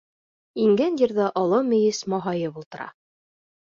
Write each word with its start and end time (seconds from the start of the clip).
Ингән 0.63 0.95
ерҙә 1.01 1.27
оло 1.43 1.59
мейес 1.67 2.03
маһайып 2.15 2.61
ултыра. 2.63 2.89